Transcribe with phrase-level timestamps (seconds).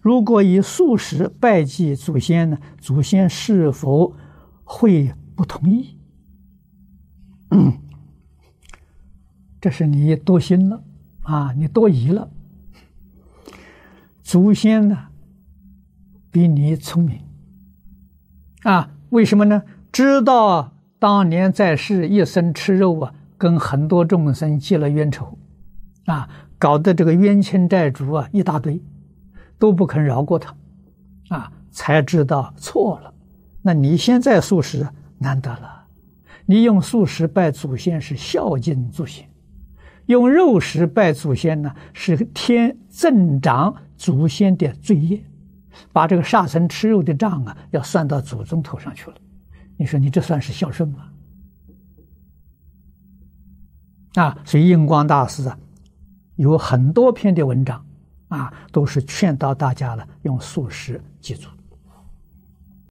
[0.00, 4.14] 如果以素食拜祭祖先呢，祖先是否
[4.64, 5.96] 会不同意？
[9.60, 10.82] 这是你多心了
[11.22, 12.30] 啊，你多疑了。
[14.22, 15.08] 祖先呢，
[16.30, 17.20] 比你聪明
[18.62, 18.90] 啊？
[19.10, 19.64] 为什么呢？
[19.92, 25.36] 知道当年在世一生吃肉啊，跟很多众生结了冤仇
[26.06, 26.28] 啊，
[26.58, 28.80] 搞得这个冤亲债主啊一大堆，
[29.60, 30.52] 都不肯饶过他
[31.28, 33.14] 啊，才知道错了。
[33.62, 34.88] 那你现在素食
[35.18, 35.84] 难得了，
[36.46, 39.28] 你用素食拜祖先是孝敬祖先。
[40.06, 45.22] 用肉食拜祖先呢，是天增长祖先的罪业，
[45.92, 49.16] 把这个杀生吃肉的账啊，要算到祖宗头上去了。
[49.76, 51.06] 你说你这算是孝顺吗？
[54.14, 55.56] 啊，所以印光大师啊，
[56.36, 57.84] 有很多篇的文章
[58.30, 61.48] 啊，都是劝导大家了，用素食祭祖。